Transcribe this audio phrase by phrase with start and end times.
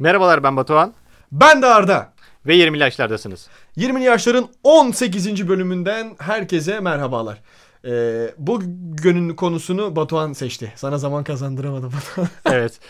[0.00, 0.92] Merhabalar ben Batuhan
[1.32, 2.12] Ben de Arda.
[2.46, 3.48] ve 20 yaşlardasınız.
[3.76, 5.48] 20'li yaşların 18.
[5.48, 7.38] bölümünden herkese merhabalar.
[7.84, 8.60] Ee, bu
[9.02, 10.72] günün konusunu Batuhan seçti.
[10.76, 12.28] Sana zaman kazandıramadım Batuhan.
[12.54, 12.80] Evet.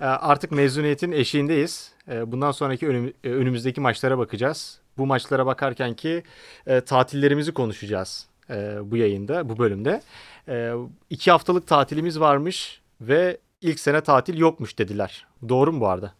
[0.00, 1.92] e, Artık mezuniyetin eşiğindeyiz.
[2.10, 4.80] E, Bundan sonraki önüm- önümüzdeki maçlara bakacağız.
[4.98, 6.22] Bu maçlara bakarken ki
[6.66, 10.02] e, tatillerimizi konuşacağız e, bu yayında, bu bölümde.
[10.48, 10.72] E,
[11.10, 15.26] iki haftalık tatilimiz varmış ve ilk sene tatil yokmuş dediler.
[15.48, 16.12] Doğru mu bu arada?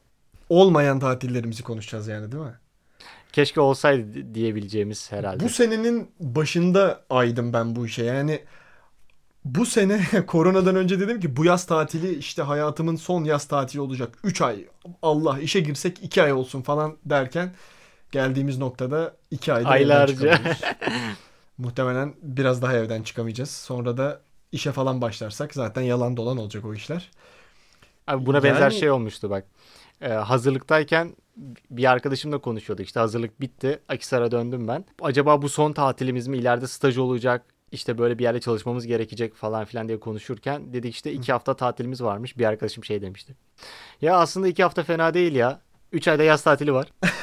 [0.49, 2.55] Olmayan tatillerimizi konuşacağız yani değil mi?
[3.33, 5.45] Keşke olsaydı di- diyebileceğimiz herhalde.
[5.45, 8.05] Bu senenin başında aydım ben bu işe.
[8.05, 8.41] Yani
[9.45, 14.19] bu sene koronadan önce dedim ki bu yaz tatili işte hayatımın son yaz tatili olacak.
[14.25, 14.65] 3 ay
[15.03, 17.51] Allah işe girsek 2 ay olsun falan derken
[18.13, 20.41] geldiğimiz noktada 2 ayda Aylarca.
[21.59, 23.51] Muhtemelen biraz daha evden çıkamayacağız.
[23.51, 24.21] Sonra da
[24.53, 27.11] işe falan başlarsak zaten yalan dolan olacak o işler.
[28.07, 29.45] Abi buna benzer Yani- şey olmuştu bak.
[30.01, 31.17] Ee, hazırlıktayken
[31.71, 32.87] bir arkadaşımla konuşuyorduk.
[32.87, 33.81] İşte hazırlık bitti.
[33.89, 34.85] Akisar'a döndüm ben.
[35.03, 36.37] Acaba bu son tatilimiz mi?
[36.37, 37.45] İleride staj olacak.
[37.73, 42.03] İşte böyle bir yerde çalışmamız gerekecek falan filan diye konuşurken dedik işte iki hafta tatilimiz
[42.03, 42.39] varmış.
[42.39, 43.35] Bir arkadaşım şey demişti.
[44.03, 45.61] Ya aslında iki hafta fena değil ya.
[45.93, 46.89] Üç ayda yaz tatili var.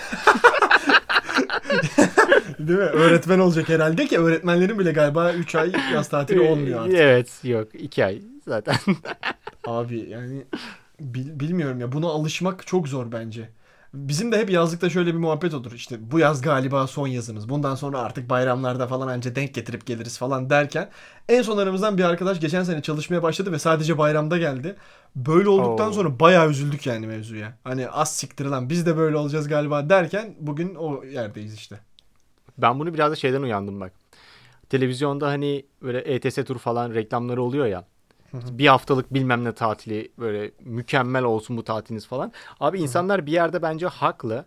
[2.59, 2.85] Değil mi?
[2.85, 6.97] Öğretmen olacak herhalde ki öğretmenlerin bile galiba 3 ay yaz tatili olmuyor artık.
[6.97, 8.75] Evet yok iki ay zaten.
[9.67, 10.43] Abi yani
[10.99, 13.49] bil- bilmiyorum ya buna alışmak çok zor bence.
[13.95, 15.71] Bizim de hep yazlıkta şöyle bir muhabbet olur.
[15.71, 17.49] İşte bu yaz galiba son yazımız.
[17.49, 20.89] Bundan sonra artık bayramlarda falan anca denk getirip geliriz falan derken
[21.29, 24.75] en son aramızdan bir arkadaş geçen sene çalışmaya başladı ve sadece bayramda geldi.
[25.15, 25.93] Böyle olduktan Oo.
[25.93, 27.57] sonra bayağı üzüldük yani mevzuya.
[27.63, 31.79] Hani az siktir lan biz de böyle olacağız galiba derken bugün o yerdeyiz işte.
[32.57, 33.91] Ben bunu biraz da şeyden uyandım bak.
[34.69, 37.85] Televizyonda hani böyle ETS tur falan reklamları oluyor ya.
[38.33, 42.31] Bir haftalık bilmem ne tatili böyle mükemmel olsun bu tatiliniz falan.
[42.59, 44.45] Abi insanlar bir yerde bence haklı.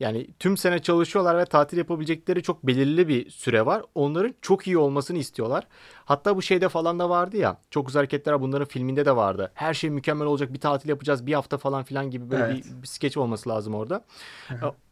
[0.00, 3.82] Yani tüm sene çalışıyorlar ve tatil yapabilecekleri çok belirli bir süre var.
[3.94, 5.66] Onların çok iyi olmasını istiyorlar.
[6.04, 7.56] Hatta bu şeyde falan da vardı ya.
[7.70, 9.50] Çok güzel hareketler bunların filminde de vardı.
[9.54, 12.64] Her şey mükemmel olacak bir tatil yapacağız bir hafta falan filan gibi böyle Evet.
[12.64, 14.04] bir, bir skeç olması lazım orada.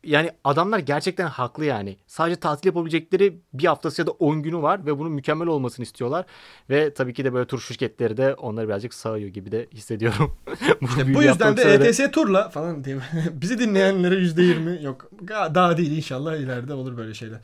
[0.04, 1.96] Yani adamlar gerçekten haklı yani.
[2.06, 6.26] Sadece tatil yapabilecekleri bir haftası ya da 10 günü var ve bunun mükemmel olmasını istiyorlar.
[6.70, 10.36] Ve tabii ki de böyle tur şirketleri de onları birazcık sağıyor gibi de hissediyorum.
[10.80, 13.04] İşte bu yüzden de ETS turla falan diyeyim.
[13.32, 15.10] Bizi dinleyenlere %20 yok.
[15.28, 17.40] Daha değil inşallah ileride olur böyle şeyler.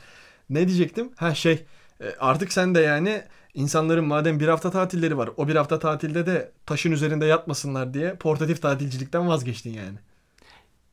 [0.50, 1.10] Ne diyecektim?
[1.16, 1.64] Ha şey
[2.00, 3.22] e, artık sen de yani
[3.54, 8.14] insanların madem bir hafta tatilleri var o bir hafta tatilde de taşın üzerinde yatmasınlar diye
[8.14, 9.98] portatif tatilcilikten vazgeçtin yani.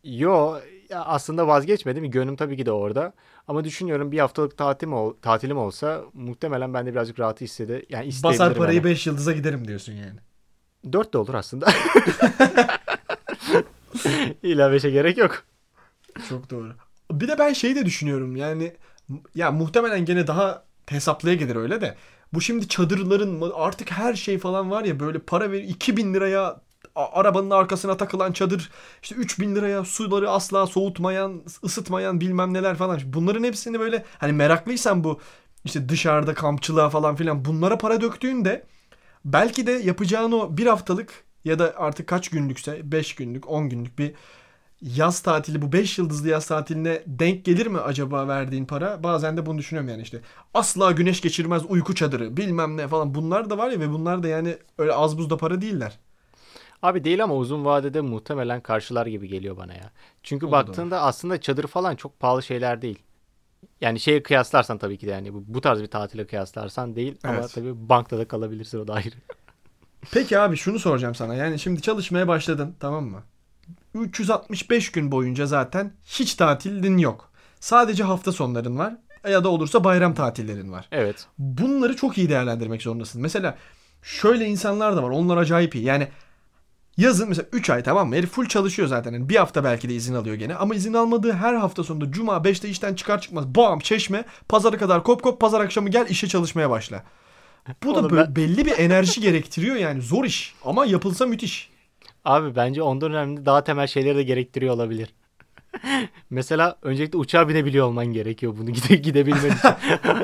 [0.03, 0.55] Yo
[0.97, 2.11] aslında vazgeçmedim.
[2.11, 3.13] Gönlüm tabii ki de orada.
[3.47, 8.05] Ama düşünüyorum bir haftalık tatilim, ol, tatilim olsa muhtemelen ben de birazcık rahat hissede yani
[8.05, 8.39] isteyebilirim.
[8.45, 8.91] Basar parayı hani.
[8.91, 10.19] 5 yıldıza giderim diyorsun yani.
[10.93, 11.65] 4 de olur aslında.
[14.43, 15.43] İlla 5'e gerek yok.
[16.29, 16.73] Çok doğru.
[17.11, 18.73] Bir de ben şey de düşünüyorum yani
[19.35, 21.95] ya muhtemelen gene daha hesaplıya gelir öyle de
[22.33, 26.61] bu şimdi çadırların artık her şey falan var ya böyle para ver 2000 liraya
[26.95, 28.71] arabanın arkasına takılan çadır
[29.03, 35.03] işte 3000 liraya suları asla soğutmayan ısıtmayan bilmem neler falan bunların hepsini böyle hani meraklıysan
[35.03, 35.19] bu
[35.65, 38.65] işte dışarıda kampçılığa falan filan bunlara para döktüğünde
[39.25, 43.99] belki de yapacağın o bir haftalık ya da artık kaç günlükse 5 günlük 10 günlük
[43.99, 44.13] bir
[44.81, 49.03] yaz tatili bu 5 yıldızlı yaz tatiline denk gelir mi acaba verdiğin para?
[49.03, 50.21] Bazen de bunu düşünüyorum yani işte.
[50.53, 54.27] Asla güneş geçirmez uyku çadırı bilmem ne falan bunlar da var ya ve bunlar da
[54.27, 55.99] yani öyle az buzda para değiller.
[56.81, 59.91] Abi değil ama uzun vadede muhtemelen karşılar gibi geliyor bana ya.
[60.23, 62.99] Çünkü O da baktığında aslında çadır falan çok pahalı şeyler değil.
[63.81, 67.33] Yani şeye kıyaslarsan tabii ki de yani bu, bu tarz bir tatile kıyaslarsan değil ama
[67.33, 67.51] Evet.
[67.55, 69.15] tabii bankta da kalabilirsin o da ayrı.
[70.11, 71.35] Peki abi şunu soracağım sana.
[71.35, 73.23] Yani şimdi çalışmaya başladın tamam mı?
[73.93, 77.31] 365 gün boyunca zaten hiç tatilin yok.
[77.59, 78.97] Sadece hafta sonların var
[79.29, 80.87] ya da olursa bayram tatillerin var.
[80.91, 81.27] Evet.
[81.37, 83.21] bunları çok iyi değerlendirmek zorundasın.
[83.21, 83.57] Mesela
[84.01, 85.09] şöyle insanlar da var.
[85.09, 85.83] Onlar acayip iyi.
[85.83, 86.07] Yani
[86.97, 88.15] yazın mesela 3 ay tamam mı?
[88.15, 89.13] Herif full çalışıyor zaten.
[89.13, 90.55] Yani bir hafta belki de izin alıyor gene.
[90.55, 95.03] Ama izin almadığı her hafta sonunda cuma 5'te işten çıkar çıkmaz bam çeşme pazara kadar
[95.03, 97.03] kop kop pazar akşamı gel işe çalışmaya başla.
[97.83, 100.01] Bu da Oğlum böyle ben- belli bir enerji gerektiriyor yani.
[100.01, 101.69] Zor iş ama yapılsa müthiş.
[102.25, 105.09] Abi bence ondan önemli daha temel şeyleri de gerektiriyor olabilir.
[106.29, 109.69] Mesela öncelikle uçağa binebiliyor olman gerekiyor bunu gide gidebilmen için.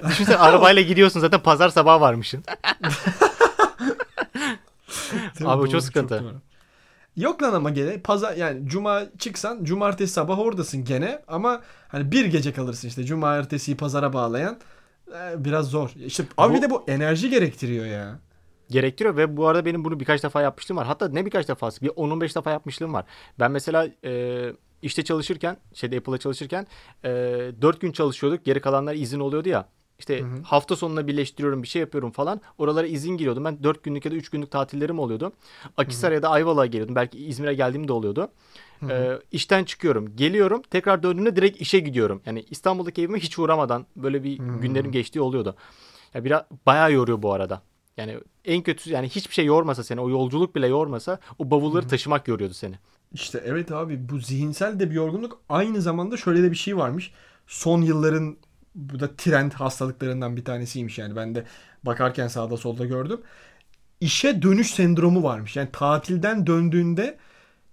[0.10, 2.44] Düşünsene arabayla gidiyorsun zaten pazar sabahı varmışsın.
[5.46, 6.24] Abi bu çok sıkıntı.
[6.24, 6.42] doğru.
[7.18, 12.26] Yok lan ama gene pazar yani cuma çıksan cumartesi sabah oradasın gene ama hani bir
[12.26, 14.58] gece kalırsın işte cumartesiyi pazara bağlayan
[15.08, 15.90] e, biraz zor.
[16.06, 18.20] İşte abi Bu- bir de bu enerji gerektiriyor ya.
[18.70, 20.86] gerektiriyor ve bu arada benim bunu birkaç defa yapmışlığım var.
[20.88, 23.06] Hatta ne birkaç defası bir 10-15 defa yapmışlığım var.
[23.40, 24.44] Ben mesela e,
[24.82, 26.68] işte çalışırken şeyde Apple'da çalışırken
[27.04, 27.10] e,
[27.62, 28.46] 4 gün çalışıyorduk.
[28.46, 29.70] Geri kalanlar izin oluyordu ya.
[30.00, 32.42] İşte hafta sonuna birleştiriyorum bir şey yapıyorum falan.
[32.58, 33.46] Oralara izin giriyordum.
[33.46, 35.32] Ben 4 günlük ya da 3 günlük tatillerim oluyordu.
[35.78, 36.96] Akisar ya da Ayvalık'a geliyordum.
[36.96, 38.28] Belki İzmir'e geldiğim de oluyordu.
[38.90, 40.16] E, işten çıkıyorum.
[40.16, 40.62] Geliyorum.
[40.70, 42.22] Tekrar döndüğümde direkt işe gidiyorum.
[42.26, 45.56] Yani İstanbul'daki evime hiç uğramadan böyle bir günlerim geçtiği oluyordu.
[46.14, 47.62] Ya biraz bayağı yoruyor bu arada.
[47.98, 52.28] Yani en kötüsü yani hiçbir şey yormasa seni o yolculuk bile yormasa o bavulları taşımak
[52.28, 52.76] yoruyordu seni.
[53.14, 57.12] İşte evet abi bu zihinsel de bir yorgunluk aynı zamanda şöyle de bir şey varmış.
[57.48, 58.38] Son yılların
[58.78, 61.44] bu da trend hastalıklarından bir tanesiymiş yani ben de
[61.84, 63.22] bakarken sağda solda gördüm.
[64.02, 65.56] İşe dönüş sendromu varmış.
[65.56, 67.18] Yani tatilden döndüğünde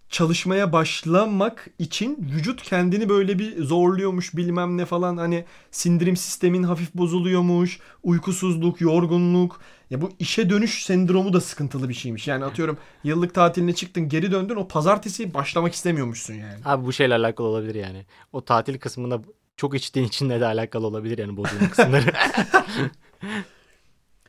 [0.08, 6.94] çalışmaya başlamak için vücut kendini böyle bir zorluyormuş bilmem ne falan hani sindirim sistemin hafif
[6.94, 9.60] bozuluyormuş uykusuzluk yorgunluk
[9.90, 14.32] ya bu işe dönüş sendromu da sıkıntılı bir şeymiş yani atıyorum yıllık tatiline çıktın geri
[14.32, 16.60] döndün o pazartesi başlamak istemiyormuşsun yani.
[16.64, 18.06] Abi bu şeyle alakalı olabilir yani.
[18.32, 19.22] O tatil kısmında
[19.56, 22.12] çok içtiğin içinle de alakalı olabilir yani bozulma kısımları.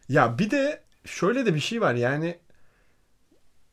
[0.10, 2.38] Ya bir de şöyle de bir şey var yani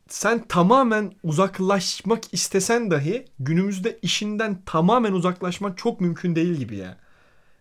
[0.08, 6.99] sen tamamen uzaklaşmak istesen dahi günümüzde işinden tamamen uzaklaşmak çok mümkün değil gibi ya.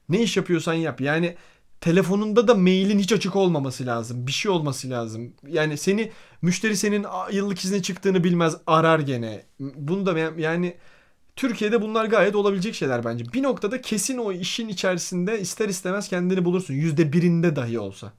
[0.10, 1.02] Ne iş yapıyorsan yap.
[1.02, 1.36] Yani
[1.82, 4.28] telefonunda da mailin hiç açık olmaması lazım.
[4.28, 5.34] Bir şey olması lazım.
[5.48, 6.12] Yani seni
[6.42, 9.46] müşteri senin "Aa, yıllık izne çıktığını bilmez arar gene.
[9.60, 10.78] Bunu da yani
[11.42, 13.26] Türkiye'de bunlar gayet olabilecek şeyler bence.
[13.34, 16.74] Bir noktada kesin o işin içerisinde ister istemez kendini bulursun.
[16.74, 18.14] Yüzde birinde dahi olsa.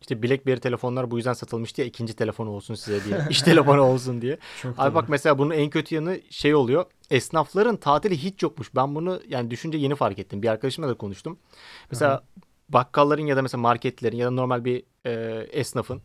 [0.00, 3.26] işte BlackBerry telefonlar bu yüzden satılmıştı ya ikinci telefonu olsun size diye.
[3.30, 4.38] İş telefonu olsun diye.
[4.62, 6.84] Çok Abi bak mesela bunun en kötü yanı şey oluyor.
[7.10, 8.74] Esnafların tatili hiç yokmuş.
[8.74, 10.42] Ben bunu yani düşünce yeni fark ettim.
[10.42, 11.38] Bir arkadaşımla da konuştum.
[11.90, 12.24] Mesela
[12.68, 15.12] bakkalların ya da mesela marketlerin ya da normal bir e,
[15.52, 16.02] esnafın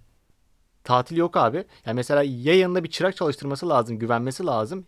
[0.84, 1.66] tatil yok abi.
[1.86, 4.86] Yani mesela ya yanına bir çırak çalıştırması lazım, güvenmesi lazım.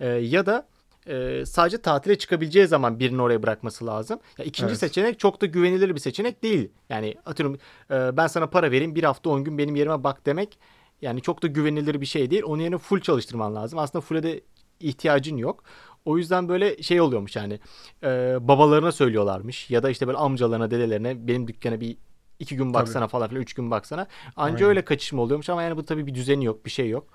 [0.00, 0.68] E, ya da
[1.08, 4.20] e, sadece tatile çıkabileceği zaman birini oraya bırakması lazım.
[4.38, 4.78] Ya ikinci Evet.
[4.78, 6.68] seçenek çok da güvenilir bir seçenek değil.
[6.88, 7.58] Yani atıyorum
[7.90, 10.58] e, ben sana para vereyim bir hafta 10 gün benim yerime bak demek
[11.02, 12.42] yani çok da güvenilir bir şey değil.
[12.46, 13.78] Onun yerine full çalıştırman lazım.
[13.78, 14.40] Aslında full'e de
[14.80, 15.64] ihtiyacın yok.
[16.04, 17.60] O yüzden böyle şey oluyormuş yani
[18.02, 18.08] e,
[18.40, 21.96] babalarına söylüyorlarmış ya da işte böyle amcalarına dedelerine benim dükkana bir
[22.38, 24.06] iki gün baksana falan filan üç gün baksana.
[24.36, 24.68] Anca Aynen.
[24.68, 27.06] öyle kaçışma oluyormuş ama yani bu tabii bir düzeni yok bir şey yok.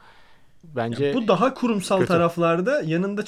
[0.63, 2.07] Bence Bu daha kurumsal kötü.
[2.07, 3.25] taraflarda yanında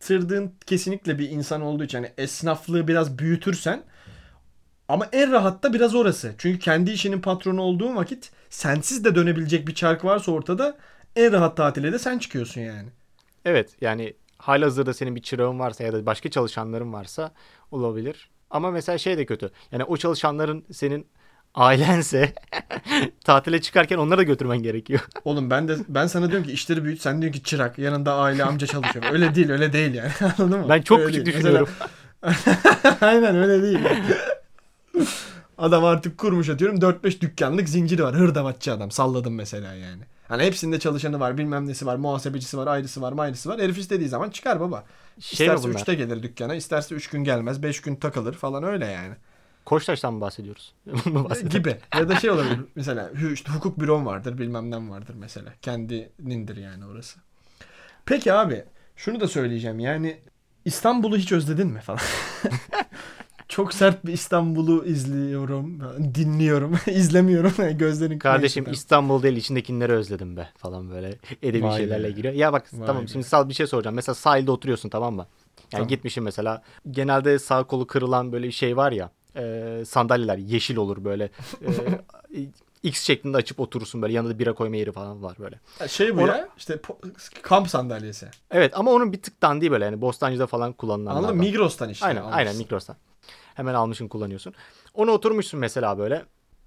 [0.00, 3.82] çalıştırdığın kesinlikle bir insan olduğu için hani esnaflığı biraz büyütürsen
[4.88, 6.34] ama en rahat da biraz orası.
[6.38, 10.76] Çünkü kendi işinin patronu olduğun vakit sensiz de dönebilecek bir çark varsa ortada
[11.16, 12.88] en rahat tatile de sen çıkıyorsun yani.
[13.44, 17.32] evet yani halihazırda senin bir çırağın varsa ya da başka çalışanların varsa
[17.70, 18.30] olabilir.
[18.50, 19.50] Ama mesela şey de kötü.
[19.72, 21.06] Yani o çalışanların senin
[21.54, 22.32] ailense
[23.24, 25.00] tatile çıkarken onları da götürmen gerekiyor.
[25.24, 28.44] Oğlum ben de ben sana diyorum ki işleri büyüt sen diyorsun ki çırak yanında aile
[28.44, 29.04] amca çalışıyor.
[29.12, 30.66] Öyle değil öyle değil yani anladın mı?
[30.68, 31.36] Ben çok Öyle küçük değil.
[31.36, 31.68] düşünüyorum.
[32.22, 33.78] Mesela- Aynen öyle değil.
[35.58, 38.14] Adam artık kurmuş atıyorum 4-5 dükkanlık zinciri var.
[38.14, 38.90] Hırdavatçı adam.
[38.90, 40.02] Salladım mesela yani.
[40.28, 43.60] Hani hepsinde çalışanı var, bilmem nesi var, muhasebecisi var, ayrısı var, mayrısı var.
[43.60, 44.84] Herif istediği zaman çıkar baba.
[45.20, 45.78] Şey isterse bunlar?
[45.80, 49.14] 3'te gelir dükkana, isterse 3 gün gelmez, 5 gün takılır falan öyle yani.
[49.64, 50.74] Koçtaş'tan mı bahsediyoruz?
[51.50, 51.76] Gibi.
[51.98, 52.60] Ya da şey olabilir.
[52.74, 55.52] Mesela işte hukuk büron vardır, bilmem ne vardır mesela.
[55.62, 57.18] Kendinindir yani orası.
[58.06, 58.64] Peki abi,
[58.96, 59.78] şunu da söyleyeceğim.
[59.80, 60.20] Yani
[60.64, 62.00] İstanbul'u hiç özledin mi falan?
[63.48, 65.80] Çok sert bir İstanbul'u izliyorum,
[66.14, 67.78] dinliyorum, izlemiyorum.
[67.78, 68.66] Gözlerin Kardeşim.
[68.72, 72.10] İstanbul değil içindekileri özledim be falan böyle edebi Vay şeylerle be.
[72.10, 72.34] giriyor.
[72.34, 73.06] Ya bak Vay tamam be.
[73.06, 73.96] şimdi sal bir şey soracağım.
[73.96, 75.26] Mesela sahilde oturuyorsun tamam mı?
[75.58, 75.88] Yani Tamam.
[75.88, 81.30] gitmişim mesela genelde sağ kolu kırılan böyle şey var ya e, sandalyeler yeşil olur böyle
[81.62, 81.68] e,
[82.82, 85.60] X şeklinde açıp oturursun böyle yanında da bira koyma yeri falan var böyle.
[85.88, 88.28] Şey bu Ona- ya, işte po- kamp sandalyesi.
[88.50, 91.18] Evet ama onun bir tık dandiği böyle yani Bostancı'da falan kullanılanlardan.
[91.18, 91.42] Anladın mı?
[91.42, 92.06] Migros'tan işte.
[92.06, 92.38] Aynen almışsın.
[92.38, 92.96] aynen Migros'tan.
[93.54, 94.54] Hemen almışsın kullanıyorsun.
[94.94, 96.24] Onu oturmuşsun mesela böyle.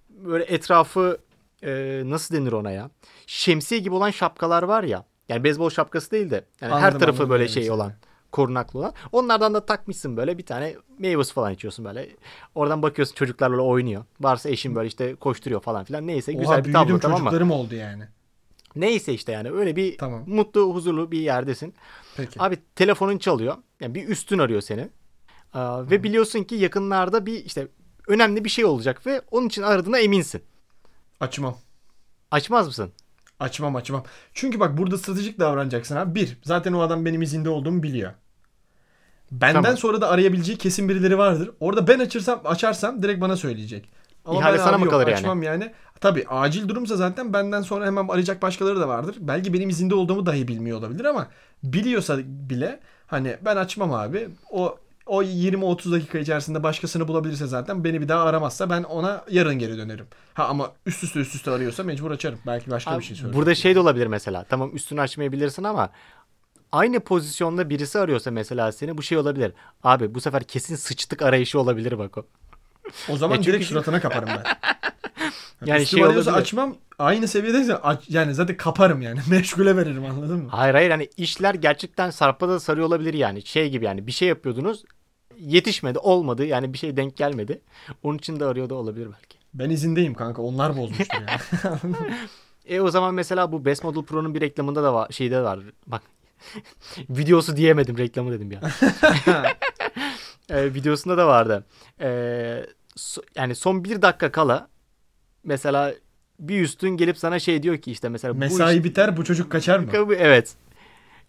[0.10, 1.18] Böyle etrafı
[1.64, 2.90] e, nasıl denir ona ya?
[3.28, 5.06] Şemsiye gibi olan şapkalar var ya.
[5.30, 7.74] Yani beyzbol şapkası değil de yani her Anladım, tarafı anladım böyle şey istediğini.
[7.74, 7.94] olan
[8.34, 8.94] korunaklı olan.
[9.12, 12.10] Onlardan da takmışsın böyle bir tane meyve suyu falan içiyorsun böyle.
[12.56, 14.06] Oradan bakıyorsun çocuklar böyle oynuyor.
[14.22, 16.08] Varsa eşin böyle işte koşturuyor falan filan.
[16.08, 17.24] Neyse Oha, güzel bir tablo tamam mı?
[17.24, 18.04] çocuklarım oldu yani.
[18.76, 20.24] Neyse işte yani öyle bir Tamam.
[20.28, 21.74] mutlu huzurlu bir yerdesin.
[22.18, 22.44] Peki.
[22.44, 23.58] Abi telefonun çalıyor.
[23.80, 24.90] Yani bir üstün arıyor seni.
[25.54, 27.68] Aa, ve biliyorsun ki yakınlarda bir işte
[28.08, 30.44] önemli bir şey olacak ve onun için aradığına eminsin.
[31.20, 31.58] Açmam.
[32.32, 32.92] Açmaz mısın?
[33.40, 34.04] Açmam açmam.
[34.34, 36.16] Çünkü bak burada stratejik davranacaksın abi.
[36.16, 38.14] Bir, zaten o adam benim izinde olduğumu biliyor.
[39.32, 39.78] Benden Tamam.
[39.78, 41.52] sonra da arayabileceği kesin birileri vardır.
[41.60, 43.90] Orada ben açırsam açarsam direkt bana söyleyecek.
[44.26, 45.18] Ama İhale ben sana mı yok, kalır yani?
[45.18, 45.72] açmam yani.
[46.02, 49.16] Tabii acil durumsa zaten benden sonra hemen arayacak başkaları da vardır.
[49.20, 51.28] Belki benim izinde olduğumu dahi bilmiyor olabilir ama
[51.64, 54.30] biliyorsa bile hani ben açmam abi.
[54.52, 59.60] O o 20-30 dakika içerisinde başkasını bulabilirse zaten beni bir daha aramazsa ben ona yarın
[59.60, 60.06] geri dönerim.
[60.34, 62.40] Ha ama üst üste üst üste arıyorsa mecbur açarım.
[62.48, 63.36] Belki başka Abi, bir şey söyler.
[63.36, 64.46] burada şey de olabilir mesela.
[64.50, 65.90] Tamam üstünü açmayabilirsin ama
[66.74, 69.54] aynı pozisyonda birisi arıyorsa mesela seni bu şey olabilir.
[69.84, 72.26] Abi bu sefer kesin sıçtık arayışı olabilir bak o.
[73.10, 74.44] O zaman çünkü- direkt suratına kaparım ben.
[75.66, 76.34] Yani Üstüm şey olabilir.
[76.34, 76.76] açmam.
[77.00, 79.20] Aynı seviyedeyse aç, yani zaten kaparım yani.
[79.30, 80.50] Meşgule veririm anladın mı?
[80.50, 83.46] Hayır hayır hani işler gerçekten sarpada da sarıyor olabilir yani.
[83.46, 84.84] Şey gibi yani bir şey yapıyordunuz
[85.40, 87.62] yetişmedi olmadı yani bir şey denk gelmedi.
[88.04, 89.38] Onun için de arıyor da olabilir belki.
[89.54, 90.42] Ben izindeyim kanka.
[90.42, 91.96] Onlar bozmuştur yani.
[92.66, 95.60] E o zaman mesela bu Best Model Pro'nun bir reklamında da var, şeyde var.
[95.88, 96.02] Bak
[97.10, 98.62] videosu diyemedim reklamı dedim ya.
[100.50, 101.66] E, videosunda da vardı.
[102.00, 102.08] E,
[102.98, 104.68] so- yani son bir dakika kala
[105.44, 105.94] mesela
[106.40, 109.52] bir üstün gelip sana şey diyor ki işte mesela bu Mesai iş- biter bu çocuk
[109.52, 109.92] kaçar mı?
[110.18, 110.56] evet.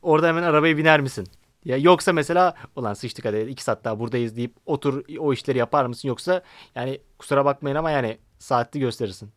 [0.03, 1.27] Orada hemen arabaya biner misin?
[1.65, 5.87] Ya yoksa mesela ulan sıçtık hadi iki saat daha buradayız deyip otur o işleri yapar
[5.87, 6.43] mısın yoksa
[6.75, 9.31] yani kusura bakmayın ama yani saatli gösterirsin.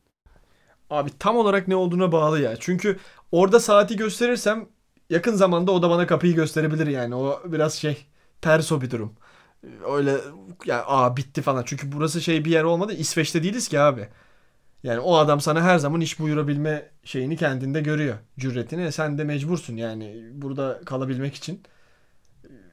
[0.90, 2.56] Abi tam olarak ne olduğuna bağlı ya.
[2.60, 3.00] Çünkü
[3.32, 4.66] orada saati gösterirsem
[5.10, 7.16] yakın zamanda o da bana kapıyı gösterebilir yani.
[7.16, 8.06] O biraz şey
[8.42, 9.14] ters o bir durum.
[9.92, 10.18] Öyle
[10.66, 11.64] ya aa bitti falan.
[11.66, 12.94] Çünkü burası şey bir yer olmadı.
[12.94, 14.08] İsveç'te değiliz ki abi.
[14.84, 18.18] Yani o adam sana her zaman iş buyurabilme şeyini kendinde görüyor.
[18.40, 18.84] Cüretini.
[18.84, 21.64] E Sen de mecbursun yani burada kalabilmek için.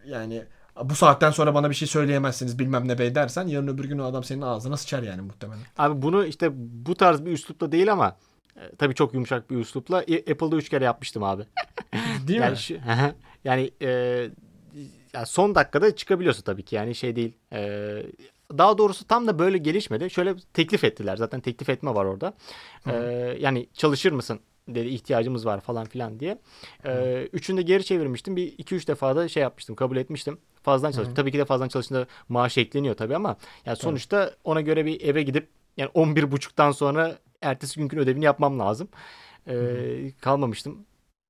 [0.07, 0.45] Yani
[0.85, 4.05] bu saatten sonra bana bir şey söyleyemezsiniz bilmem ne bey dersen yarın öbür gün o
[4.05, 5.62] adam senin ağzına sıçar yani muhtemelen.
[5.79, 6.50] Abi bunu işte
[6.87, 8.17] bu tarz bir üslupla değil ama
[8.79, 11.43] tabii çok yumuşak bir üslupla e, Apple'da üç kere yapmıştım abi.
[12.27, 12.57] Değil yani mi?
[12.57, 12.79] şu-
[13.45, 13.89] yani e,
[15.15, 17.33] ya son dakikada çıkabiliyorsun tabii ki yani şey değil.
[17.53, 18.03] E,
[18.59, 20.11] daha doğrusu tam da böyle gelişmedi.
[20.11, 21.17] Şöyle teklif ettiler.
[21.17, 22.35] Zaten teklif etme var orada.
[22.87, 22.93] E,
[23.41, 26.39] yani çalışır mısın dedi ihtiyacımız var falan filan diye.
[26.87, 28.37] E, üçünü de geri çevirmiştim.
[28.37, 29.77] Bir iki üç defa da şey yapmıştım.
[29.77, 30.39] Kabul etmiştim.
[30.63, 31.15] Fazladan çalıştım.
[31.15, 35.23] Tabii ki de fazladan çalıştığında maaş ekleniyor tabii ama yani sonuçta ona göre bir eve
[35.23, 38.89] gidip yani 11 buçuktan sonra ertesi günkü ödevini yapmam lazım.
[39.47, 39.55] E,
[40.21, 40.87] kalmamıştım.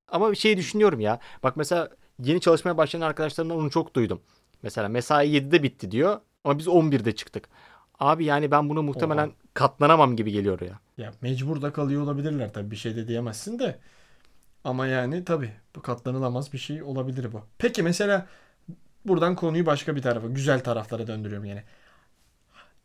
[0.08, 1.18] Ama bir şey düşünüyorum ya.
[1.42, 1.88] Bak mesela
[2.22, 4.20] yeni çalışmaya başlayan arkadaşlarımdan onu çok duydum.
[4.62, 7.48] Mesela mesai 7'de bitti diyor ama biz 11'de çıktık.
[8.00, 9.34] Abi yani ben bunu muhtemelen Oha.
[9.54, 10.78] katlanamam gibi geliyor ya.
[10.98, 13.78] Ya mecbur da kalıyor olabilirler tabii bir şey de diyemezsin de.
[14.64, 17.40] Ama yani tabii bu katlanılamaz bir şey olabilir bu.
[17.58, 18.26] Peki mesela
[19.04, 21.64] buradan konuyu başka bir tarafa, güzel taraflara döndürüyorum yine.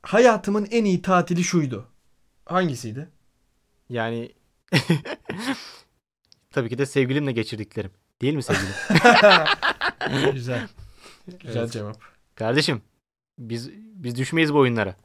[0.02, 1.88] Hayatımın en iyi tatili şuydu.
[2.46, 3.10] Hangisiydi?
[3.90, 4.32] Yani
[6.52, 7.92] tabii ki de sevgilimle geçirdiklerim.
[8.22, 8.74] Değil mi sevgilim?
[10.34, 10.68] Güzel.
[11.40, 11.72] Güzel Evet.
[11.72, 11.98] cevap.
[12.36, 12.82] Kardeşim
[13.40, 14.96] biz biz düşmeyiz bu oyunlara.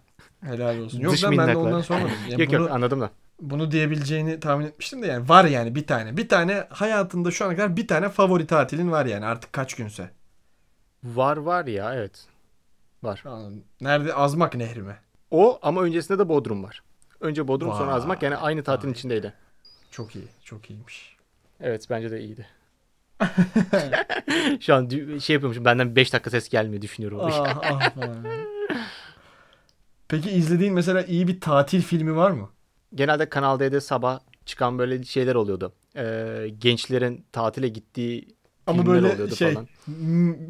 [0.41, 1.00] Helal olsun.
[1.00, 2.11] Yok Dış lan ben de ondan sormadım.
[2.29, 3.11] Yani yok bunu, yok anladım da.
[3.41, 6.17] bunu diyebileceğini tahmin etmiştim de yani var yani bir tane.
[6.17, 10.11] Bir tane hayatında şu ana kadar bir tane favori tatilin var yani artık kaç günse.
[11.05, 12.26] Var var ya evet.
[13.03, 13.23] Var.
[13.26, 13.64] Anladım.
[13.81, 14.14] Nerede?
[14.14, 14.97] Azmak Nehri mi?
[15.31, 16.83] O ama öncesinde de Bodrum var.
[17.25, 17.95] Önce Bodrum sonra Vay.
[17.95, 18.99] Azmak yani aynı tatilin Vay.
[18.99, 19.33] içindeydi.
[19.90, 20.25] Çok iyi.
[20.45, 21.16] Çok iyiymiş.
[21.61, 22.47] Evet bence de iyiydi.
[24.61, 24.88] Şu an
[25.19, 27.21] şey yapıyormuşum benden 5 dakika ses gelmiyor düşünüyorum.
[27.23, 27.93] ah ah.
[30.09, 32.49] Peki izlediğin mesela iyi bir tatil filmi var mı?
[32.95, 35.73] Genelde Kanal D'de sabah çıkan böyle şeyler oluyordu.
[35.97, 38.28] Ee, gençlerin tatile gittiği
[38.66, 39.69] Ama filmler böyle oluyordu şey falan.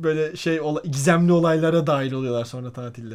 [0.03, 3.15] böyle şey ola- gizemli olaylara dahil oluyorlar sonra tatilde.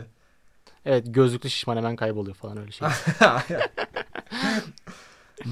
[0.86, 2.88] Evet gözlüklü şişman hemen kayboluyor falan öyle şey.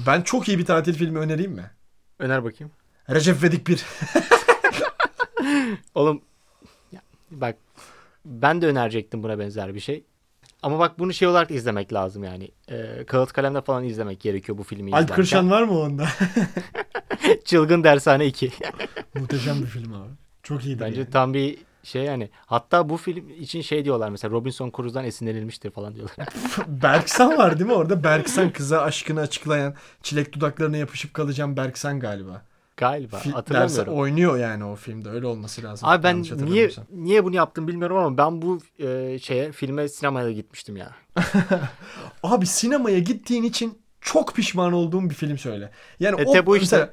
[0.06, 1.70] ben çok iyi bir tatil filmi önereyim mi?
[2.18, 2.72] Öner bakayım.
[3.10, 3.84] Recep İvedik 1.
[5.94, 6.22] Oğlum
[6.92, 7.56] ya, bak
[8.24, 10.04] ben de önerecektim buna benzer bir şey.
[10.62, 12.50] Ama bak bunu şey olarak izlemek lazım yani.
[12.70, 15.16] Ee, kağıt kalemde falan izlemek gerekiyor bu filmi Alp izlerken.
[15.16, 16.08] Kırşan var mı onda?
[17.44, 18.52] Çılgın Dershane 2.
[19.14, 20.10] Muhteşem bir film abi.
[20.42, 20.80] Çok iyiydi.
[20.80, 21.10] Bence yani.
[21.10, 21.58] tam bir
[21.88, 22.30] şey yani.
[22.46, 26.28] Hatta bu film için şey diyorlar mesela Robinson Crusoe'dan esinlenilmiştir falan diyorlar.
[26.68, 28.04] Berksan var değil mi orada?
[28.04, 32.42] Berksan kıza aşkını açıklayan, çilek dudaklarına yapışıp kalacağım Berksan galiba.
[32.76, 33.94] Galiba Fi- hatırlamıyorum.
[33.94, 35.08] oynuyor yani o filmde.
[35.10, 35.88] Öyle olması lazım.
[35.88, 40.32] Abi ben niye niye bunu yaptım bilmiyorum ama ben bu e, şeye filme sinemaya da
[40.32, 40.90] gitmiştim ya.
[42.22, 45.70] Abi sinemaya gittiğin için çok pişman olduğum bir film söyle.
[46.00, 46.76] Yani E, o bu işte.
[46.76, 46.90] mesela-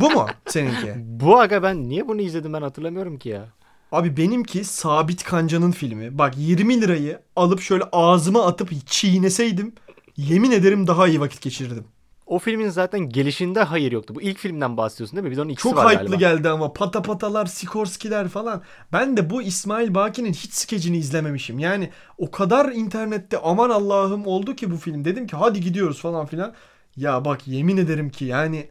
[0.00, 0.94] bu mu seninki?
[0.96, 3.46] Bu aga ben niye bunu izledim ben hatırlamıyorum ki ya.
[3.92, 6.18] Abi benimki Sabit Kanca'nın filmi.
[6.18, 9.74] Bak 20 lirayı alıp şöyle ağzıma atıp çiğneseydim
[10.16, 11.84] yemin ederim daha iyi vakit geçirirdim.
[12.26, 14.14] o filmin zaten gelişinde hayır yoktu.
[14.14, 15.30] Bu ilk filmden bahsediyorsun değil mi?
[15.30, 18.62] Bir de onun ikisi Çok var hype'lı geldi ama pata patalar, Sikorskiler falan.
[18.92, 21.58] Ben de bu İsmail Baki'nin hiç skecini izlememişim.
[21.58, 25.04] Yani o kadar internette aman Allah'ım oldu ki bu film.
[25.04, 26.54] Dedim ki hadi gidiyoruz falan filan.
[26.96, 28.68] Ya bak yemin ederim ki yani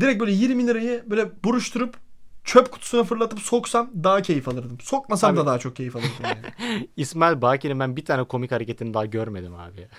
[0.00, 2.05] direkt böyle 20 lirayı böyle buruşturup
[2.46, 4.78] çöp kutusuna fırlatıp soksam daha keyif alırdım.
[4.80, 6.88] Sokmasam Abi- da daha çok keyif alırdım yani.
[6.96, 9.80] İsmail Baki'nin ben bir tane komik hareketini daha görmedim abi.
[9.80, 9.88] ya.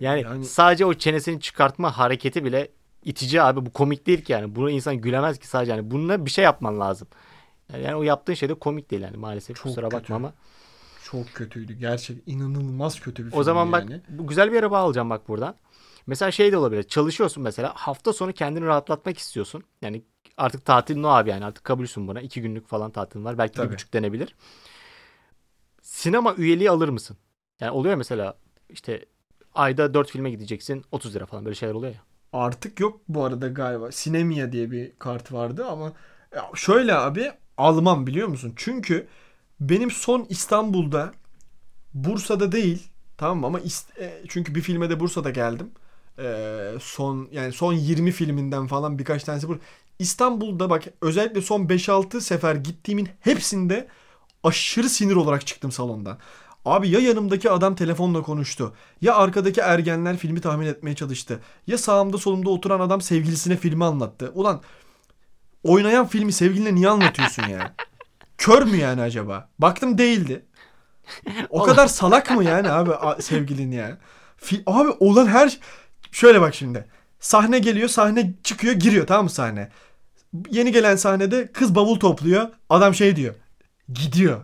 [0.00, 2.68] Yani, yani- sadece o çenesini çıkartma hareketi bile
[3.04, 3.66] itici abi.
[3.66, 4.54] Bu komik değil ki yani.
[4.56, 5.72] Buna insan gülemez ki sadece.
[5.72, 7.08] Yani bununla bir şey yapman lazım.
[7.72, 9.56] Yani, yani o yaptığın şey de komik değil yani maalesef.
[9.56, 10.02] Çok Kusura kötü.
[10.02, 10.32] bakma ama.
[11.04, 11.72] Çok kötüydü.
[11.72, 13.40] Gerçek inanılmaz kötü bir film.
[13.40, 14.02] O zaman bak yani.
[14.08, 15.54] bu güzel bir yere bağlayacağım bak buradan.
[16.06, 16.82] Mesela şey de olabilir.
[16.82, 17.72] Çalışıyorsun mesela.
[17.76, 19.62] Hafta sonu kendini rahatlatmak istiyorsun.
[19.82, 20.02] Yani
[20.36, 21.44] artık tatilin o abi yani.
[21.44, 22.20] Artık kabulsün buna.
[22.20, 23.38] iki günlük falan tatilin var.
[23.38, 23.68] Belki Tabii.
[23.68, 24.34] bir buçuk denebilir.
[25.82, 27.16] Sinema üyeliği alır mısın?
[27.60, 28.34] Yani oluyor mesela
[28.68, 29.04] işte
[29.54, 32.00] ayda dört filme gideceksin 30 lira falan böyle şeyler oluyor ya.
[32.32, 33.92] Artık yok bu arada galiba.
[33.92, 35.92] Sinemia diye bir kart vardı ama
[36.54, 38.52] şöyle abi almam biliyor musun?
[38.56, 39.06] Çünkü
[39.60, 41.12] benim son İstanbul'da
[41.94, 43.60] Bursa'da değil tamam mı ama
[44.00, 45.70] e, çünkü bir filme de Bursa'da geldim.
[46.18, 49.58] Ee, son yani son 20 filminden falan birkaç tanesi bu.
[49.98, 53.88] İstanbul'da bak özellikle son 5-6 sefer gittiğimin hepsinde
[54.42, 56.18] aşırı sinir olarak çıktım salondan.
[56.64, 58.74] Abi ya yanımdaki adam telefonla konuştu.
[59.00, 61.40] Ya arkadaki ergenler filmi tahmin etmeye çalıştı.
[61.66, 64.32] Ya sağımda solumda oturan adam sevgilisine filmi anlattı.
[64.34, 64.62] Ulan
[65.62, 67.74] oynayan filmi sevgiline niye anlatıyorsun ya?
[68.38, 69.48] Kör mü yani acaba?
[69.58, 70.46] Baktım değildi.
[71.50, 73.98] O kadar salak mı yani abi sevgilin ya?
[74.42, 75.58] Fi- abi olan her
[76.12, 76.84] şöyle bak şimdi.
[77.20, 79.68] Sahne geliyor, sahne çıkıyor, giriyor tamam mı sahne?
[80.50, 82.48] Yeni gelen sahnede kız bavul topluyor.
[82.70, 83.34] Adam şey diyor.
[83.92, 84.40] Gidiyor.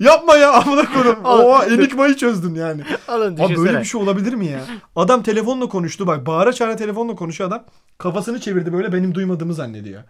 [0.00, 1.18] Yapma ya amına koyayım.
[1.24, 2.82] Oha enigmayı çözdün yani.
[3.08, 4.60] Alın Abi böyle bir şey olabilir mi ya?
[4.96, 6.26] Adam telefonla konuştu bak.
[6.26, 7.64] Bağıra çağıra telefonla konuşuyor adam.
[7.98, 10.02] Kafasını çevirdi böyle benim duymadığımı zannediyor.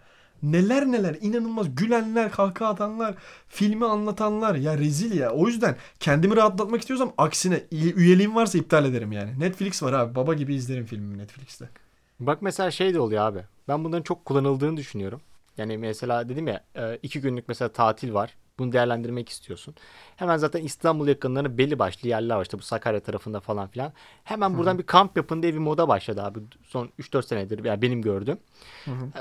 [0.43, 3.15] Neler neler inanılmaz gülenler, kahkaha atanlar,
[3.47, 5.29] filmi anlatanlar ya rezil ya.
[5.31, 9.39] O yüzden kendimi rahatlatmak istiyorsam aksine üye- üyeliğim varsa iptal ederim yani.
[9.39, 10.15] Netflix var abi.
[10.15, 11.69] Baba gibi izlerim filmimi Netflix'te.
[12.19, 13.43] Bak mesela şey de oluyor abi.
[13.67, 15.21] Ben bunların çok kullanıldığını düşünüyorum.
[15.57, 18.35] Yani mesela dedim ya e, iki günlük mesela tatil var.
[18.59, 19.75] Bunu değerlendirmek istiyorsun.
[20.15, 22.41] Hemen zaten İstanbul yakınlarında belli başlı yerler var.
[22.41, 23.93] İşte bu Sakarya tarafında falan filan.
[24.23, 26.39] Hemen buradan bir kamp yapın diye bir moda başladı abi.
[26.63, 28.37] Son 3-4 senedir yani benim gördüğüm.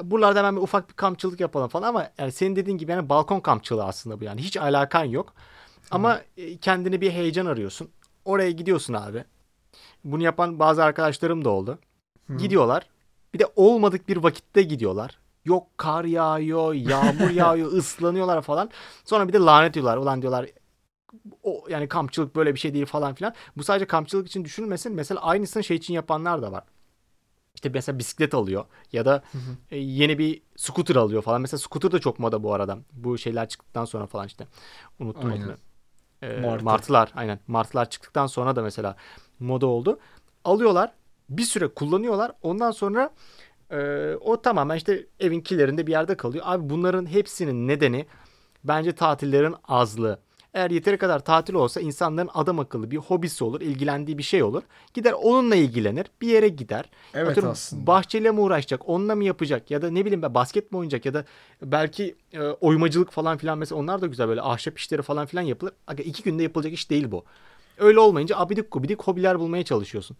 [0.03, 3.41] Buralarda hemen bir ufak bir kampçılık yapalım falan ama yani senin dediğin gibi yani balkon
[3.41, 4.41] kampçılığı aslında bu yani.
[4.43, 5.35] Hiç alakan yok.
[5.91, 7.91] Ama e, kendini bir heyecan arıyorsun.
[8.25, 9.25] Oraya gidiyorsun abi.
[10.05, 11.79] Bunu yapan bazı arkadaşlarım da oldu.
[12.39, 12.87] Gidiyorlar.
[13.35, 15.19] Bir de olmadık bir vakitte gidiyorlar.
[15.45, 18.71] Yok kar yağıyor, yağmur yağıyor, ıslanıyorlar falan.
[19.05, 19.97] Sonra bir de lanet diyorlar.
[19.97, 20.47] Ulan diyorlar
[21.43, 23.35] o yani kampçılık böyle bir şey değil falan filan.
[23.57, 24.93] Bu sadece kampçılık için düşünülmesin.
[24.93, 26.65] Mesela aynısını şey için yapanlar da var.
[27.55, 29.23] İşte mesela bisiklet alıyor ya da
[29.71, 31.41] e, yeni bir scooter alıyor falan.
[31.41, 32.79] Mesela scooter da çok moda bu arada.
[32.93, 34.47] Bu şeyler çıktıktan sonra falan işte.
[35.01, 35.43] Unuttum Aynen.
[35.43, 35.57] adını.
[36.23, 36.65] Ee, Martı.
[36.65, 37.41] martılar aynen.
[37.47, 38.97] Martılar çıktıktan sonra da mesela
[39.41, 39.99] moda oldu.
[40.45, 40.93] Alıyorlar
[41.29, 42.33] bir süre kullanıyorlar.
[42.43, 43.11] Ondan sonra
[43.71, 46.45] e, o tamamen işte evin kilerinde bir yerde kalıyor.
[46.49, 48.07] Abi bunların hepsinin nedeni
[48.65, 50.19] bence tatillerin azlığı.
[50.55, 54.63] Eğer yeteri kadar tatil olsa insanların adam akıllı bir hobisi olur, ilgilendiği bir şey olur.
[54.95, 56.91] Gider onunla ilgilenir, bir yere gider.
[57.15, 57.87] Evet Atıyorum, aslında.
[57.87, 61.15] Bahçeyle mi uğraşacak, onunla mı yapacak ya da ne bileyim ben basket mi oynayacak ya
[61.15, 61.25] da
[61.63, 65.73] belki e, oymacılık falan filan mesela onlar da güzel böyle ahşap işleri falan filan yapılır.
[65.87, 67.25] Aga iki günde yapılacak iş değil bu.
[67.79, 70.17] Öyle olmayınca abidik gubidik hobiler bulmaya çalışıyorsun.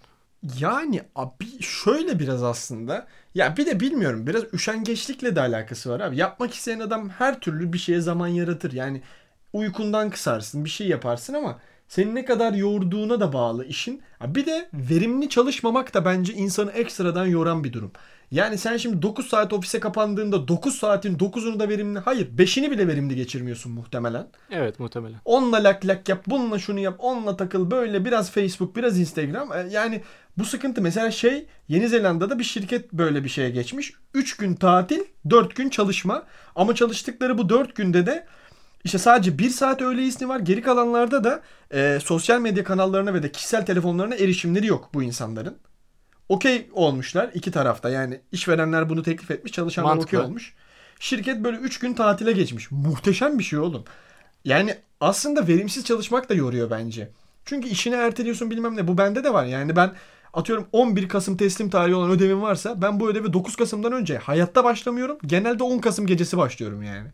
[0.61, 3.07] Yani abi şöyle biraz aslında.
[3.35, 6.17] Ya bir de bilmiyorum biraz üşengeçlikle de alakası var abi.
[6.17, 8.73] Yapmak isteyen adam her türlü bir şeye zaman yaratır.
[8.73, 9.03] Yani
[9.53, 11.61] uykundan kısarsın bir şey yaparsın ama
[11.95, 14.03] senin ne kadar yorduğuna da bağlı işin.
[14.27, 17.93] Bir de verimli çalışmamak da bence insanı ekstradan yoran bir durum.
[18.31, 22.89] Yani sen şimdi 9 saat ofise kapandığında 9 saatin 9'unu da verimli hayır 5'ini bile
[22.89, 24.27] verimli geçirmiyorsun muhtemelen.
[24.51, 25.17] Evet muhtemelen.
[25.25, 29.53] Onunla lak lak yap, bununla şunu yap, onunla takıl, böyle biraz Facebook, biraz Instagram.
[29.53, 30.03] E, Yani
[30.39, 33.93] bu sıkıntı mesela şey Yeni Zelanda'da bir şirket böyle bir şeye geçmiş.
[34.15, 36.23] 3 gün tatil, 4 gün çalışma.
[36.55, 38.27] Ama çalıştıkları bu 4 günde de
[38.85, 40.41] işte sadece 1 saat öğle izni var.
[40.41, 41.43] Geri kalanlarda da
[41.75, 45.57] e, sosyal medya kanallarına ve de kişisel telefonlarına erişimleri yok bu insanların.
[46.29, 47.91] Okey olmuşlar iki tarafta.
[47.91, 50.55] Yani işverenler bunu teklif etmiş, çalışanlar okey olmuş.
[51.01, 52.71] Şirket böyle 3 gün tatile geçmiş.
[52.71, 53.85] Muhteşem bir şey oğlum.
[54.45, 57.11] Yani aslında verimsiz çalışmak da yoruyor bence.
[57.45, 58.89] Çünkü işini erteliyorsun bilmem ne.
[58.89, 59.45] Bu bende de var.
[59.45, 59.93] Yani ben
[60.33, 64.65] atıyorum 11 Kasım teslim tarihi olan ödevim varsa ben bu ödevi 9 Kasım'dan önce hayatta
[64.65, 65.19] başlamıyorum.
[65.27, 67.09] Genelde 10 Kasım gecesi başlıyorum yani.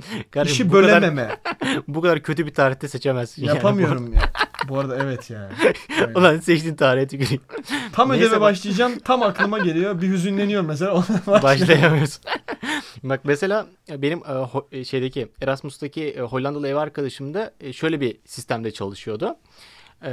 [0.30, 1.36] Kardeşim, İşi bu kadar- bölememe.
[1.88, 3.44] bu kadar kötü bir tarihte seçemezsin.
[3.44, 3.56] yani.
[3.56, 4.20] Yapamıyorum ya.
[4.68, 5.50] Bu arada evet ya.
[6.00, 6.14] Aynen.
[6.14, 7.42] Ulan seçtiğin tarihe tüküreyim.
[7.92, 8.98] Tam Neyse ödeve bak- başlayacağım.
[8.98, 10.00] Tam aklıma geliyor.
[10.02, 11.04] Bir hüzünleniyorum mesela.
[11.26, 12.22] Başlayamıyorsun.
[13.02, 14.18] Bak mesela benim
[14.72, 19.36] e, e, şeydeki Erasmus'taki e, Hollandalı ev arkadaşım da e, şöyle bir sistemde çalışıyordu.
[20.04, 20.10] E,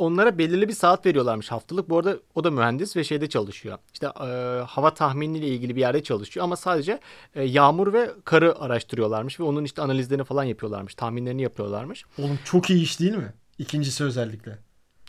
[0.00, 1.90] onlara belirli bir saat veriyorlarmış haftalık.
[1.90, 3.78] Bu arada o da mühendis ve şeyde çalışıyor.
[3.92, 4.26] İşte e,
[4.66, 7.00] hava tahminiyle ilgili bir yerde çalışıyor ama sadece
[7.34, 10.94] e, yağmur ve karı araştırıyorlarmış ve onun işte analizlerini falan yapıyorlarmış.
[10.94, 12.04] Tahminlerini yapıyorlarmış.
[12.18, 13.32] Oğlum çok iyi iş değil mi?
[13.58, 14.58] İkincisi özellikle.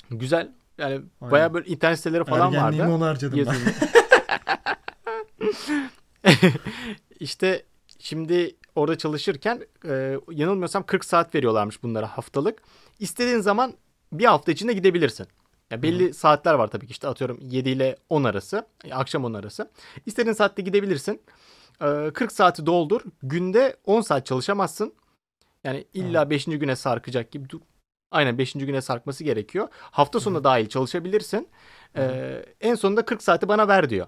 [0.09, 0.51] Güzel.
[0.77, 1.31] Yani Aynen.
[1.31, 2.95] bayağı böyle internet siteleri falan Ergenliğimi vardı.
[2.95, 3.55] ona harcadım ben.
[7.19, 7.63] İşte
[7.99, 12.61] şimdi orada çalışırken e, yanılmıyorsam 40 saat veriyorlarmış bunlara haftalık.
[12.99, 13.73] İstediğin zaman
[14.13, 15.27] bir hafta içinde gidebilirsin.
[15.71, 19.33] Ya belli saatler var tabii ki işte atıyorum 7 ile 10 arası, e, akşam 10
[19.33, 19.71] arası.
[20.05, 21.21] İstediğin saatte gidebilirsin.
[21.81, 23.01] E, 40 saati doldur.
[23.23, 24.93] Günde 10 saat çalışamazsın.
[25.63, 26.45] Yani illa 5.
[26.45, 27.49] güne sarkacak gibi.
[27.49, 27.61] dur-
[28.11, 28.53] Aynen 5.
[28.65, 29.67] güne sarkması gerekiyor.
[29.73, 31.47] Hafta sonu dahil çalışabilirsin.
[31.97, 34.07] E, en sonunda 40 saati bana ver diyor.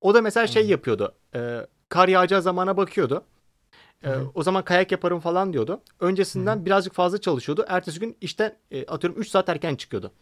[0.00, 0.70] O da mesela şey Hı.
[0.70, 1.14] yapıyordu.
[1.34, 3.24] E, kar yağacağı zamana bakıyordu.
[4.04, 4.26] E, Hı.
[4.34, 5.80] o zaman kayak yaparım falan diyordu.
[6.00, 7.64] Öncesinden birazcık fazla çalışıyordu.
[7.68, 10.12] Ertesi gün işten e, atıyorum 3 saat erken çıkıyordu.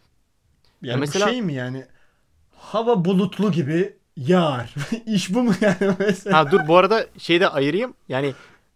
[0.81, 1.85] Yani mesela- bu şey mi yani?
[2.57, 4.73] Hava bulutlu gibi yağar.
[5.05, 6.37] İş bu mu yani mesela?
[6.37, 7.93] Ha dur bu arada şeyi de ayırayım.
[8.09, 8.33] Yani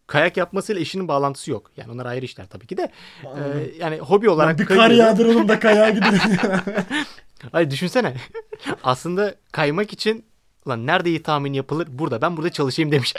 [0.08, 1.72] kayak yapmasıyla işinin bağlantısı yok.
[1.78, 2.92] Yani onlar ayrı işler tabii ki de.
[3.26, 3.72] Anladım.
[3.80, 6.22] yani hobi Lan olarak bir kar yağdıralım da kayağa gidelim.
[7.52, 8.14] Hayır düşünsene.
[8.84, 10.26] Aslında kaymak için
[10.68, 11.88] lan nerede iyi tahmin yapılır?
[11.92, 12.22] Burada.
[12.22, 13.14] Ben burada çalışayım demiş.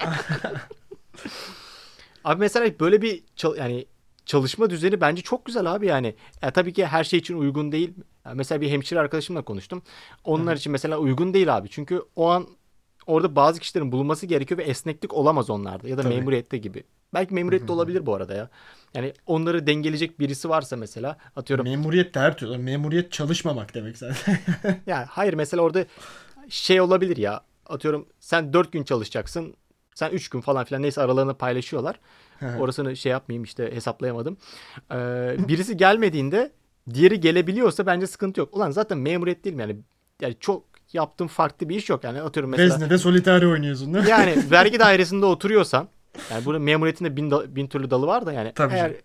[2.25, 3.87] Abi mesela böyle bir çal- yani
[4.27, 6.15] çalışma düzeni bence çok güzel abi yani.
[6.43, 7.95] Ya tabii ki her şey için uygun değil.
[8.25, 9.83] Ya mesela bir hemşire arkadaşımla konuştum.
[10.25, 11.69] Onlar için mesela uygun değil abi.
[11.69, 12.47] Çünkü o an
[13.07, 16.15] orada bazı kişilerin bulunması gerekiyor ve esneklik olamaz onlarda ya da Tabii.
[16.15, 16.85] memuriyette gibi.
[17.15, 18.49] Belki memuriyette olabilir bu arada ya.
[18.95, 22.59] Yani onları dengeleyecek birisi varsa mesela atıyorum Memuriyet de her türlü.
[22.59, 24.39] Memuriyet çalışmamak demek zaten.
[24.87, 25.85] Ya hayır mesela orada
[26.49, 27.41] şey olabilir ya.
[27.67, 29.55] Atıyorum sen 4 gün çalışacaksın.
[29.95, 32.01] Sen 3 gün falan filan neyse aralarını paylaşıyorlar.
[32.59, 34.37] Orasını şey yapmayayım işte hesaplayamadım.
[34.93, 36.53] Ee, birisi gelmediğinde
[36.95, 38.57] diğeri gelebiliyorsa bence sıkıntı yok.
[38.57, 39.77] Ulan zaten memuriyet değil mi yani?
[40.21, 42.05] Yani çok yaptığım farklı bir iş yok.
[42.05, 44.11] Yani atıyorum mesela Vezne'de solitaire oynuyorsun değil mi?
[44.11, 45.89] yani vergi dairesinde oturuyorsan
[46.31, 49.01] yani burada memuriyetin de bin, da- bin türlü dalı var da yani Tabii eğer canım.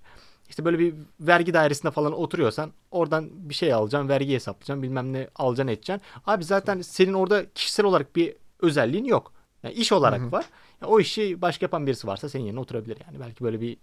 [0.50, 5.28] işte böyle bir vergi dairesinde falan oturuyorsan oradan bir şey alacaksın, vergi hesaplayacaksın, bilmem ne
[5.36, 6.02] alacaksın edeceksin.
[6.26, 9.34] Abi zaten senin orada kişisel olarak bir özelliğin yok.
[9.64, 10.32] Yani iş olarak Hı hı.
[10.32, 10.46] var.
[10.82, 13.20] Ya o işi başka yapan birisi varsa senin yerine oturabilir yani.
[13.20, 13.78] Belki böyle bir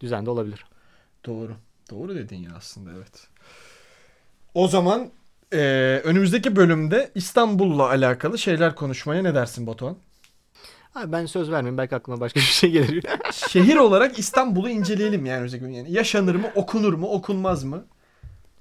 [0.00, 0.64] düzende olabilir.
[1.26, 1.52] Doğru.
[1.90, 3.28] Doğru dedin ya aslında evet.
[4.54, 5.10] O zaman
[5.52, 9.96] eee, önümüzdeki bölümde İstanbul'la alakalı şeyler konuşmaya ne dersin Batuhan?
[10.94, 13.04] Abi ben söz vermeyeyim belki aklıma başka bir şey gelir.
[13.32, 15.70] Şehir olarak İstanbul'u inceleyelim yani gün.
[15.70, 17.84] Yani yaşanır mı, okunur mu, okunmaz mı?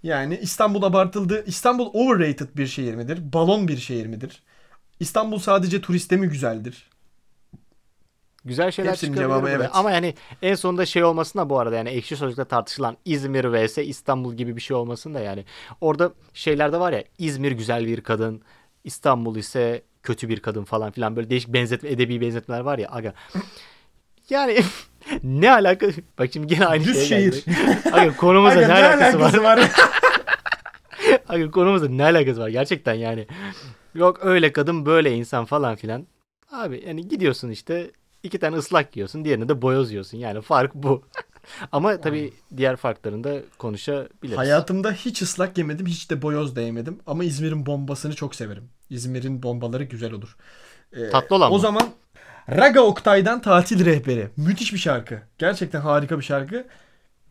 [0.03, 1.43] Yani İstanbul abartıldı.
[1.45, 3.33] İstanbul overrated bir şehir midir?
[3.33, 4.43] Balon bir şehir midir?
[4.99, 6.90] İstanbul sadece turiste mi güzeldir?
[8.45, 9.69] Güzel şeyler Hepsinin çıkabilir cevabı evet.
[9.73, 13.77] Ama yani en sonunda şey olmasın da bu arada yani ekşi sözlükte tartışılan İzmir vs
[13.77, 15.45] İstanbul gibi bir şey olmasın da yani.
[15.81, 18.41] Orada şeylerde var ya İzmir güzel bir kadın,
[18.83, 23.13] İstanbul ise kötü bir kadın falan filan böyle değişik benzetme, edebi benzetmeler var ya aga.
[24.29, 24.59] Yani
[25.23, 25.87] ne alaka?
[26.19, 27.45] Bak şimdi gene aynı Düz şeye şehir.
[27.45, 27.93] geldik.
[27.93, 29.37] Aga konumuzla Aga, ne alakası var?
[29.37, 29.59] var?
[31.29, 33.27] Aga konumuzla ne alakası var gerçekten yani.
[33.95, 36.07] Yok öyle kadın böyle insan falan filan.
[36.51, 37.91] Abi yani gidiyorsun işte
[38.23, 40.17] iki tane ıslak yiyorsun diğerine de boyoz yiyorsun.
[40.17, 41.03] Yani fark bu.
[41.71, 44.37] Ama tabii diğer farklarını da konuşabiliriz.
[44.37, 46.99] Hayatımda hiç ıslak yemedim, hiç de boyoz da yemedim.
[47.07, 48.69] Ama İzmir'in bombasını çok severim.
[48.89, 50.35] İzmir'in bombaları güzel olur.
[50.93, 51.61] Ee, Tatlı olan O mı?
[51.61, 51.89] zaman
[52.49, 54.29] Raga Oktay'dan Tatil Rehberi.
[54.37, 55.21] Müthiş bir şarkı.
[55.37, 56.65] Gerçekten harika bir şarkı.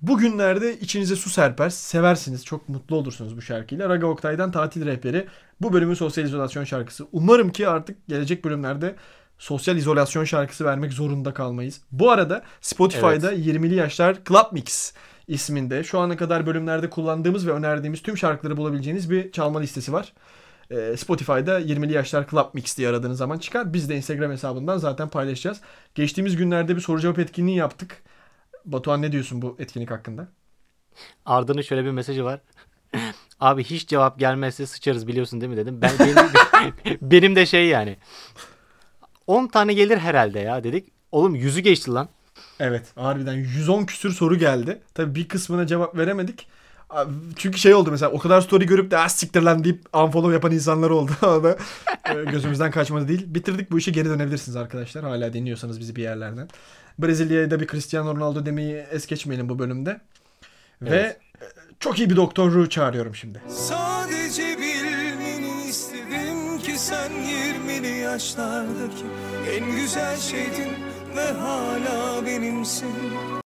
[0.03, 2.45] Bugünlerde içinize su serper, seversiniz.
[2.45, 3.89] Çok mutlu olursunuz bu şarkıyla.
[3.89, 5.27] Raga Oktay'dan Tatil Rehberi.
[5.61, 7.07] Bu bölümün sosyal izolasyon şarkısı.
[7.13, 8.95] Umarım ki artık gelecek bölümlerde
[9.41, 11.81] sosyal izolasyon şarkısı vermek zorunda kalmayız.
[11.93, 14.93] Bu arada Spotify'da 20'li yaşlar Club Mix
[15.29, 20.13] isminde şu ana kadar bölümlerde kullandığımız ve önerdiğimiz tüm şarkıları bulabileceğiniz bir çalma listesi var.
[20.71, 23.73] Ee, Spotify'da 20'li yaşlar Club Mix diye aradığınız zaman çıkar.
[23.73, 25.61] Biz de Instagram hesabından zaten paylaşacağız.
[25.95, 28.03] Geçtiğimiz günlerde bir soru cevap etkinliği yaptık.
[28.65, 30.29] Batuhan ne diyorsun bu etkinlik hakkında?
[31.27, 32.41] Arda'nın şöyle bir mesajı var.
[33.41, 35.83] Abi hiç cevap gelmezse sıçarız biliyorsun değil mi dedim.
[35.83, 36.17] Ben benim,
[37.11, 37.97] benim de şey yani.
[39.27, 40.89] 10 tane gelir herhalde ya dedik.
[41.13, 42.09] Oğlum yüzü geçti lan.
[42.61, 44.81] Evet harbiden 110 küsür soru geldi.
[44.95, 46.47] Tabii bir kısmına cevap veremedik.
[47.37, 50.53] Çünkü şey oldu mesela o kadar story görüp de ah siktir lan deyip unfollow yapan
[50.53, 51.13] insanlar oldu.
[51.23, 51.57] O da
[52.11, 53.25] e, gözümüzden kaçmadı değil.
[53.27, 55.05] Bitirdik bu işi geri dönebilirsiniz arkadaşlar.
[55.05, 56.49] Hala dinliyorsanız bizi bir yerlerden.
[56.99, 60.01] Brezilya'ya da bir Cristiano Ronaldo demeyi es geçmeyelim bu bölümde.
[60.83, 61.17] Ve Evet.
[61.43, 61.45] e,
[61.81, 63.41] çok iyi bir Doktor Who çağırıyorum şimdi.
[63.49, 64.20] Sadece
[68.13, 69.07] yaşlardaki
[69.51, 70.73] en güzel şeydin
[71.17, 73.41] ve hala benimsin.